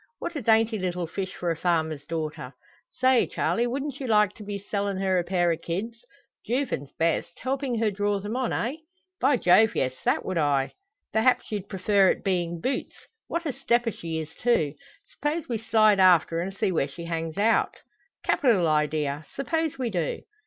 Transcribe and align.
What 0.17 0.35
a 0.35 0.41
dainty 0.41 0.79
little 0.79 1.05
fish 1.05 1.35
for 1.35 1.51
a 1.51 1.55
farmer's 1.55 2.05
daughter! 2.07 2.55
Say, 2.91 3.27
Charley! 3.27 3.67
wouldn't 3.67 3.99
you 3.99 4.07
like 4.07 4.33
to 4.33 4.43
be 4.43 4.57
sellin' 4.57 4.97
her 4.97 5.19
a 5.19 5.23
pair 5.23 5.51
of 5.51 5.61
kids 5.61 6.03
Jouvin's 6.43 6.91
best 6.97 7.37
helpin' 7.37 7.77
her 7.77 7.91
draw 7.91 8.17
them 8.19 8.35
on, 8.35 8.51
eh?" 8.51 8.77
"By 9.19 9.37
Jove, 9.37 9.75
yes! 9.75 9.93
That 10.03 10.25
would 10.25 10.39
I." 10.39 10.73
"Perhaps 11.13 11.51
you'd 11.51 11.69
prefer 11.69 12.09
it 12.09 12.23
being 12.23 12.59
boots? 12.59 12.95
What 13.27 13.45
a 13.45 13.53
stepper 13.53 13.91
she 13.91 14.17
is, 14.17 14.33
too! 14.33 14.73
S'pose 15.07 15.47
we 15.47 15.59
slide 15.59 15.99
after, 15.99 16.39
and 16.39 16.51
see 16.57 16.71
where 16.71 16.87
she 16.87 17.05
hangs 17.05 17.37
out?" 17.37 17.77
"Capital 18.25 18.67
idea! 18.67 19.27
Suppose 19.35 19.77
we 19.77 19.91
do?" 19.91 20.21